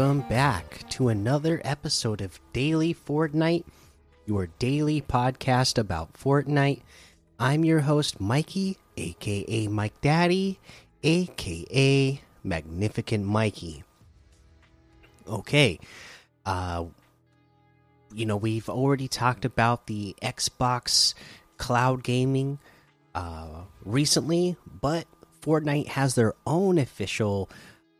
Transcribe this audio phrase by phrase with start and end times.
[0.00, 3.64] welcome back to another episode of Daily Fortnite,
[4.24, 6.80] your daily podcast about Fortnite.
[7.38, 10.58] I'm your host, Mikey, aka Mike Daddy,
[11.02, 13.84] aka Magnificent Mikey.
[15.28, 15.78] Okay,
[16.46, 16.86] uh,
[18.14, 21.12] you know, we've already talked about the Xbox
[21.58, 22.58] cloud gaming
[23.14, 25.04] uh, recently, but
[25.42, 27.50] Fortnite has their own official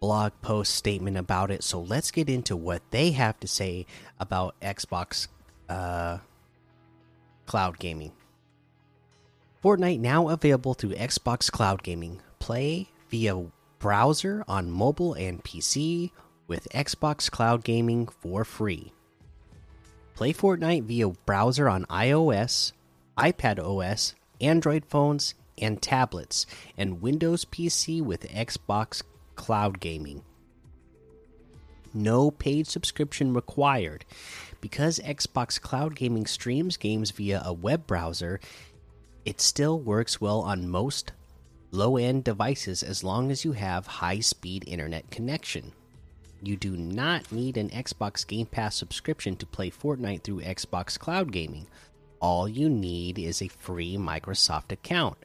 [0.00, 1.62] blog post statement about it.
[1.62, 3.86] So let's get into what they have to say
[4.20, 5.28] about Xbox
[5.68, 6.18] uh,
[7.46, 8.12] cloud gaming.
[9.66, 12.20] Fortnite now available through Xbox Cloud Gaming.
[12.38, 13.46] Play via
[13.80, 16.12] browser on mobile and PC
[16.46, 18.92] with Xbox Cloud Gaming for free.
[20.14, 22.72] Play Fortnite via browser on iOS,
[23.18, 29.02] iPad OS, Android phones, and tablets, and Windows PC with Xbox
[29.36, 30.22] Cloud Gaming.
[31.94, 34.04] No paid subscription required.
[34.60, 38.40] Because Xbox Cloud Gaming streams games via a web browser,
[39.24, 41.12] it still works well on most
[41.70, 45.72] low end devices as long as you have high speed internet connection.
[46.42, 51.32] You do not need an Xbox Game Pass subscription to play Fortnite through Xbox Cloud
[51.32, 51.66] Gaming.
[52.20, 55.16] All you need is a free Microsoft account,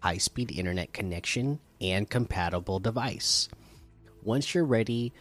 [0.00, 3.48] high speed internet connection, and compatible device.
[4.22, 5.12] Once you're ready,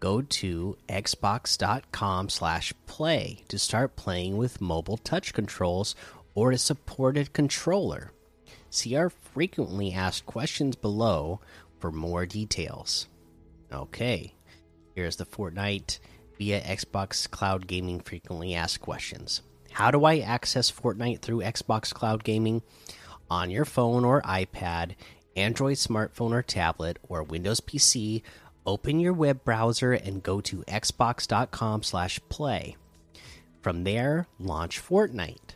[0.00, 5.96] go to xbox.com/play to start playing with mobile touch controls
[6.34, 8.12] or a supported controller.
[8.70, 11.40] See our frequently asked questions below
[11.78, 13.08] for more details.
[13.72, 14.34] Okay,
[14.94, 15.98] here's the Fortnite
[16.38, 19.42] via Xbox Cloud Gaming frequently asked questions.
[19.72, 22.62] How do I access Fortnite through Xbox Cloud Gaming?
[23.28, 24.94] On your phone or iPad,
[25.36, 28.22] Android smartphone or tablet, or Windows PC,
[28.64, 32.76] open your web browser and go to xbox.com/play.
[33.60, 35.54] From there, launch Fortnite.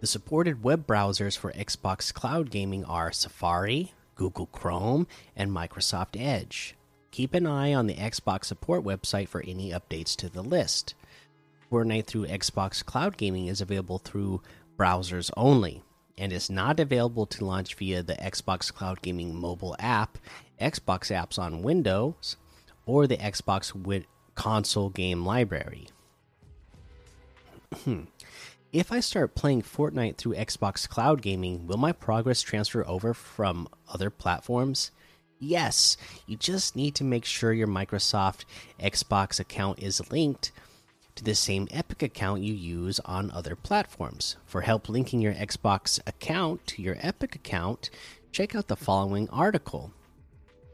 [0.00, 6.76] The supported web browsers for Xbox Cloud Gaming are Safari, Google Chrome, and Microsoft Edge.
[7.10, 10.94] Keep an eye on the Xbox support website for any updates to the list.
[11.70, 14.42] Fortnite through Xbox Cloud Gaming is available through
[14.76, 15.82] browsers only
[16.18, 20.18] and is not available to launch via the Xbox Cloud Gaming mobile app,
[20.60, 22.36] Xbox apps on Windows,
[22.86, 25.88] or the Xbox console game library.
[27.84, 28.04] Hmm.
[28.72, 33.68] if I start playing Fortnite through Xbox Cloud Gaming, will my progress transfer over from
[33.88, 34.90] other platforms?
[35.38, 35.96] Yes,
[36.26, 38.44] you just need to make sure your Microsoft
[38.80, 40.50] Xbox account is linked
[41.18, 44.36] to the same Epic account you use on other platforms.
[44.46, 47.90] For help linking your Xbox account to your Epic account,
[48.30, 49.92] check out the following article.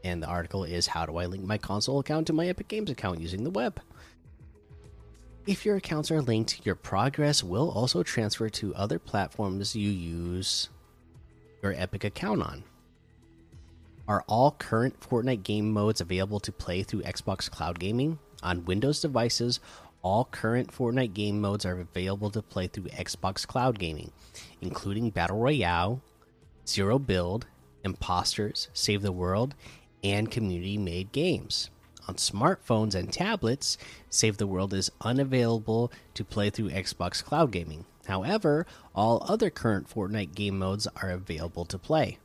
[0.03, 2.91] And the article is How do I link my console account to my Epic Games
[2.91, 3.81] account using the web?
[5.47, 10.69] If your accounts are linked, your progress will also transfer to other platforms you use
[11.63, 12.63] your Epic account on.
[14.07, 18.19] Are all current Fortnite game modes available to play through Xbox Cloud Gaming?
[18.43, 19.59] On Windows devices,
[20.05, 24.11] all current Fortnite game modes are available to play through Xbox Cloud Gaming,
[24.61, 25.99] including Battle Royale,
[26.67, 27.47] Zero Build,
[27.83, 29.55] Impostors, Save the World,
[30.03, 31.71] and community made games.
[32.07, 33.79] On smartphones and tablets,
[34.11, 37.85] Save the World is unavailable to play through Xbox Cloud Gaming.
[38.05, 42.19] However, all other current Fortnite game modes are available to play.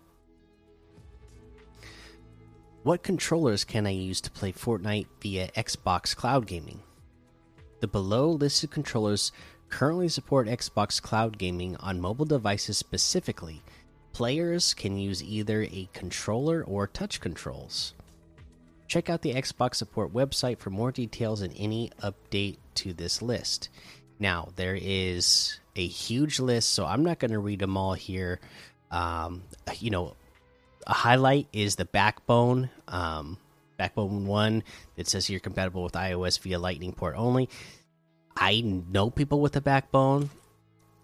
[2.83, 6.83] What controllers can I use to play Fortnite via Xbox Cloud Gaming?
[7.81, 9.33] The below listed controllers
[9.71, 13.63] currently support Xbox Cloud Gaming on mobile devices specifically.
[14.13, 17.95] Players can use either a controller or touch controls.
[18.87, 23.71] Check out the Xbox support website for more details and any update to this list.
[24.19, 28.41] Now, there is a huge list, so I'm not going to read them all here.
[28.91, 29.43] Um,
[29.79, 30.17] you know,
[30.87, 32.69] a highlight is the backbone.
[32.89, 33.39] Um,
[33.81, 34.63] Backbone 1
[34.97, 37.49] that says you're compatible with iOS via Lightning port only.
[38.41, 40.31] I know people with a Backbone,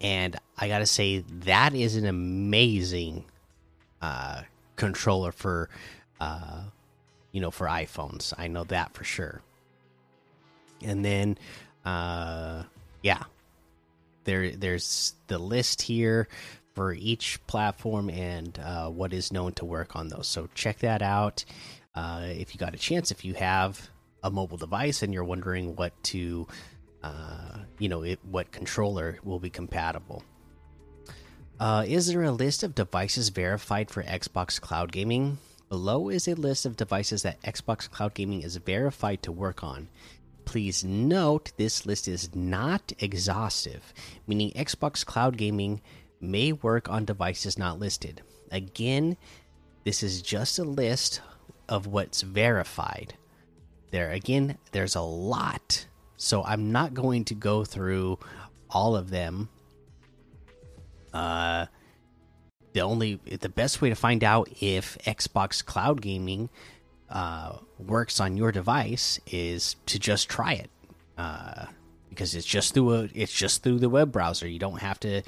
[0.01, 3.25] and I gotta say, that is an amazing
[4.01, 4.43] uh,
[4.77, 5.69] controller for,
[6.19, 6.63] uh,
[7.33, 8.33] you know, for iPhones.
[8.39, 9.43] I know that for sure.
[10.83, 11.39] And then,
[11.85, 12.63] uh,
[13.03, 13.25] yeah,
[14.25, 16.29] there there's the list here
[16.75, 20.27] for each platform and uh, what is known to work on those.
[20.27, 21.45] So check that out
[21.95, 23.89] uh, if you got a chance, if you have
[24.23, 26.47] a mobile device and you're wondering what to,
[27.07, 30.23] uh, you know, it, what controller will be compatible.
[31.59, 35.39] Uh, is there a list of devices verified for Xbox Cloud Gaming?
[35.69, 39.89] Below is a list of devices that Xbox Cloud Gaming is verified to work on.
[40.45, 43.93] Please note this list is not exhaustive,
[44.27, 45.81] meaning Xbox Cloud Gaming
[46.21, 48.23] may work on devices not listed.
[48.53, 49.17] Again,
[49.85, 51.21] this is just a list
[51.69, 53.15] of what's verified.
[53.91, 55.87] There again, there's a lot,
[56.17, 58.19] so I'm not going to go through
[58.71, 59.49] all of them.
[61.13, 61.67] Uh
[62.77, 66.51] the only the best way to find out if Xbox Cloud Gaming
[67.09, 70.71] uh, works on your device is to just try it
[71.17, 71.65] uh,
[72.11, 74.47] because it's just through a it's just through the web browser.
[74.47, 75.23] You don't have to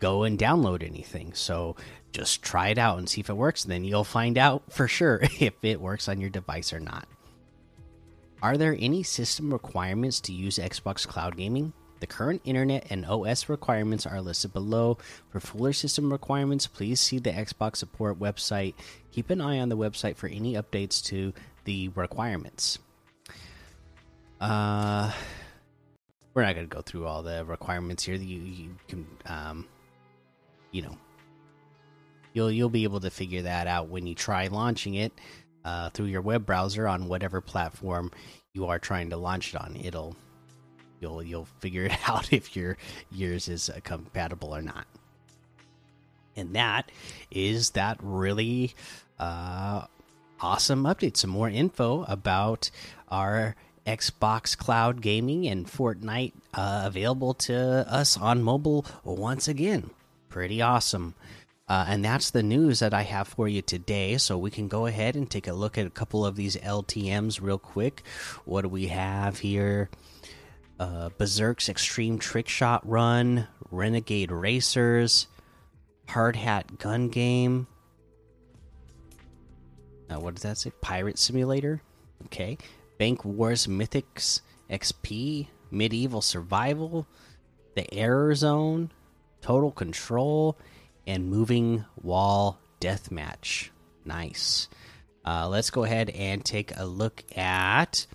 [0.00, 1.34] go and download anything.
[1.34, 1.76] So
[2.10, 3.64] just try it out and see if it works.
[3.64, 7.06] And then you'll find out for sure if it works on your device or not.
[8.40, 11.72] Are there any system requirements to use Xbox Cloud Gaming?
[12.00, 14.98] The current internet and OS requirements are listed below.
[15.30, 18.74] For fuller system requirements, please see the Xbox support website.
[19.10, 21.32] Keep an eye on the website for any updates to
[21.64, 22.78] the requirements.
[24.40, 25.10] Uh,
[26.32, 28.14] we're not going to go through all the requirements here.
[28.14, 29.66] You, you can, um,
[30.70, 30.96] you know,
[32.32, 35.12] you'll you'll be able to figure that out when you try launching it
[35.64, 38.10] uh, through your web browser on whatever platform
[38.54, 39.76] you are trying to launch it on.
[39.76, 40.16] It'll
[41.00, 42.76] you'll you'll figure it out if your
[43.10, 44.86] yours is uh, compatible or not.
[46.36, 46.90] And that
[47.30, 48.74] is that really
[49.18, 49.86] uh,
[50.40, 51.16] awesome update.
[51.16, 52.70] Some more info about
[53.08, 53.56] our
[53.86, 57.56] Xbox Cloud Gaming and Fortnite uh, available to
[57.90, 59.90] us on mobile once again.
[60.28, 61.14] Pretty awesome.
[61.68, 64.16] Uh, and that's the news that I have for you today.
[64.16, 67.42] So we can go ahead and take a look at a couple of these LTMs
[67.42, 68.02] real quick.
[68.44, 69.90] What do we have here?
[70.78, 75.26] uh, Berserk's Extreme Trick Shot Run, Renegade Racers,
[76.08, 77.66] Hard Hat Gun Game.
[80.08, 80.72] Uh, what does that say?
[80.80, 81.82] Pirate Simulator.
[82.26, 82.58] Okay.
[82.98, 87.06] Bank Wars Mythics XP, Medieval Survival,
[87.74, 88.90] The Error Zone,
[89.40, 90.58] Total Control,
[91.08, 93.70] and Moving Wall Deathmatch.
[94.04, 94.68] Nice.
[95.24, 98.06] Uh, let's go ahead and take a look at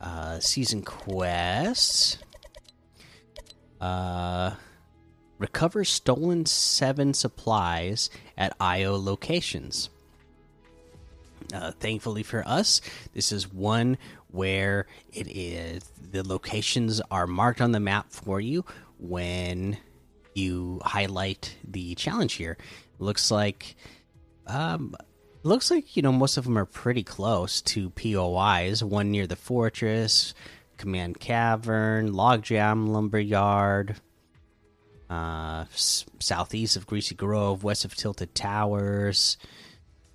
[0.00, 2.18] uh, season quests.
[3.80, 4.52] Uh,
[5.38, 9.90] recover stolen seven supplies at IO locations.
[11.52, 12.80] Uh, thankfully for us,
[13.12, 13.98] this is one
[14.28, 18.64] where it is the locations are marked on the map for you
[18.98, 19.76] when
[20.34, 22.56] you highlight the challenge here.
[22.98, 23.76] Looks like
[24.46, 24.94] um,
[25.42, 28.82] looks like you know most of them are pretty close to POIs.
[28.82, 30.34] One near the fortress,
[30.76, 33.96] command cavern, logjam lumberyard,
[35.08, 39.36] uh, southeast of Greasy Grove, west of Tilted Towers,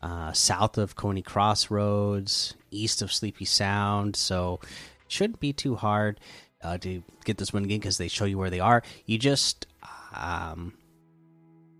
[0.01, 4.15] uh, south of Coney Crossroads, east of Sleepy Sound.
[4.15, 4.59] So
[5.07, 6.19] shouldn't be too hard
[6.61, 8.83] uh, to get this one again because they show you where they are.
[9.05, 9.65] You just
[10.13, 10.73] um,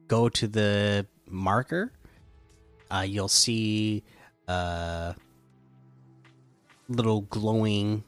[0.08, 1.92] go to the marker
[2.92, 4.04] uh, you'll see
[4.48, 5.14] a uh,
[6.88, 8.04] little glowing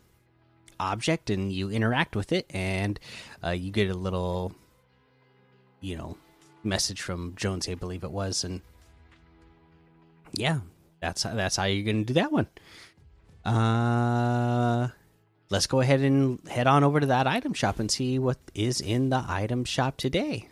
[0.79, 2.99] object and you interact with it and
[3.43, 4.53] uh, you get a little
[5.79, 6.17] you know
[6.63, 8.61] message from jones i believe it was and
[10.33, 10.59] yeah
[11.01, 12.47] that's that's how you're gonna do that one.
[13.43, 14.89] Uh
[15.51, 18.81] let's go ahead and head on over to that item shop and see what is
[18.81, 20.49] in the item shop today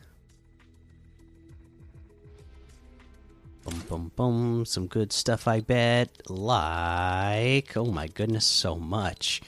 [3.70, 4.66] Boom, boom, boom.
[4.66, 6.10] Some good stuff, I bet.
[6.30, 9.42] Like, oh my goodness, so much.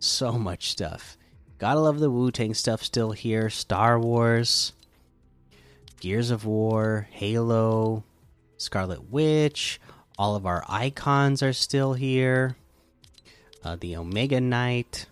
[0.00, 1.16] So much stuff.
[1.58, 3.50] Gotta love the Wu Tang stuff still here.
[3.50, 4.72] Star Wars,
[6.00, 8.02] Gears of War, Halo,
[8.56, 9.80] Scarlet Witch.
[10.18, 12.56] All of our icons are still here.
[13.64, 15.06] Uh, the Omega Knight.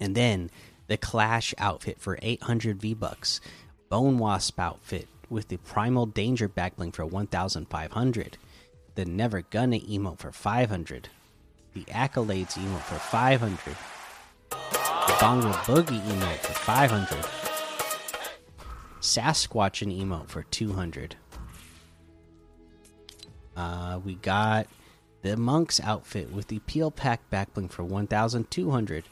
[0.00, 0.50] And then
[0.86, 3.40] the Clash outfit for 800 V Bucks.
[3.88, 8.38] Bone Wasp outfit with the Primal Danger backbling for 1500,
[8.94, 11.08] the Never Gonna emote for 500,
[11.74, 13.76] the Accolades emote for 500,
[14.50, 17.24] the Bongo Boogie emote for 500,
[19.00, 21.16] Sasquatchin' emote for 200.
[23.56, 24.66] Uh, we got
[25.22, 29.04] the Monk's outfit with the Peel Pack backbling for 1200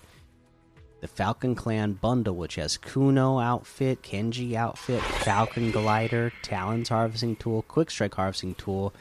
[1.01, 7.63] the Falcon Clan bundle, which has Kuno outfit, Kenji outfit, Falcon glider, Talons harvesting tool,
[7.63, 8.95] Quick Strike harvesting tool,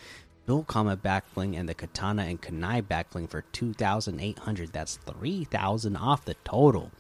[0.46, 4.74] Dual Kama backbling, and the Katana and Kunai backbling for 2,800.
[4.74, 6.92] That's 3,000 off the total.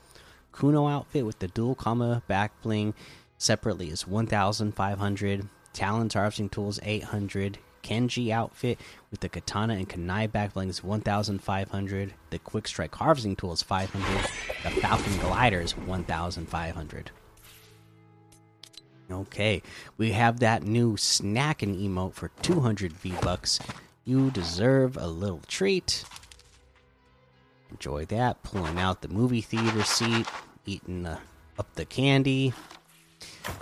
[0.52, 2.94] Kuno outfit with the Dual Kama backbling
[3.38, 5.50] separately is 1,500.
[5.74, 7.60] Talons harvesting tools 800.
[7.86, 8.80] Kenji outfit
[9.12, 12.13] with the katana and kunai backbling is 1,500.
[12.32, 14.24] The quick strike harvesting tool is 500.
[14.63, 17.12] The falcon glider is 1,500.
[19.12, 19.62] Okay,
[19.98, 23.60] we have that new snacking emote for 200 V bucks.
[24.04, 26.06] You deserve a little treat.
[27.70, 28.42] Enjoy that.
[28.42, 30.25] Pulling out the movie theater seat,
[30.65, 32.51] eating up the candy.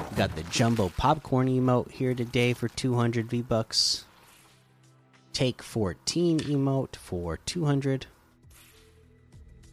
[0.09, 4.05] We got the jumbo popcorn emote here today for 200 V bucks.
[5.33, 8.05] Take 14 emote for 200.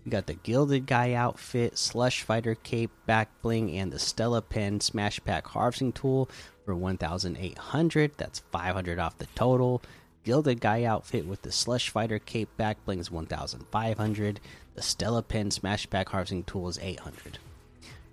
[0.05, 4.81] We got the Gilded Guy outfit, Slush Fighter cape, back bling, and the Stella Pen
[4.81, 6.31] Smash Pack harvesting tool
[6.64, 8.12] for 1,800.
[8.17, 9.83] That's 500 off the total.
[10.25, 14.40] Gilded Guy outfit with the Slush Fighter cape, back bling is 1,500.
[14.75, 17.38] The Stella Pen Smash Pack harvesting tool is 800.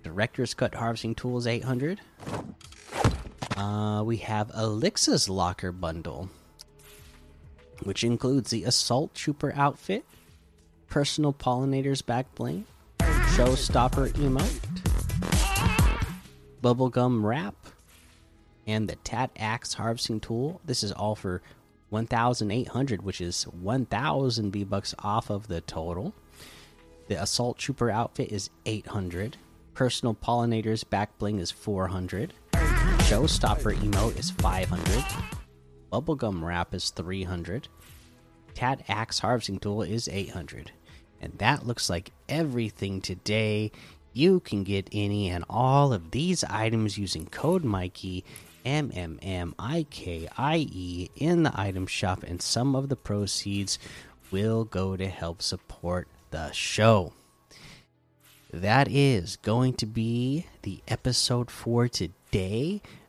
[0.02, 2.00] Director's Cut harvesting tool is 800.
[3.56, 6.30] Uh, we have Elixir's Locker bundle,
[7.82, 10.04] which includes the Assault Trooper outfit,
[10.88, 12.64] Personal Pollinators back bling,
[13.00, 14.60] Showstopper emote,
[16.62, 17.54] Bubblegum wrap,
[18.66, 20.60] and the Tat Axe harvesting tool.
[20.64, 21.42] This is all for
[21.90, 26.14] 1,800, which is 1,000 V bucks off of the total.
[27.08, 29.38] The Assault Trooper outfit is 800.
[29.72, 32.34] Personal Pollinators back bling is 400.
[32.52, 35.37] Showstopper emote is 500.
[35.92, 37.68] Bubblegum wrap is 300.
[38.54, 40.72] Tat Axe harvesting tool is 800.
[41.20, 43.72] And that looks like everything today.
[44.12, 48.24] You can get any and all of these items using code Mikey
[48.64, 52.96] M M M I K I E in the item shop, and some of the
[52.96, 53.78] proceeds
[54.30, 57.12] will go to help support the show.
[58.52, 62.82] That is going to be the episode for today.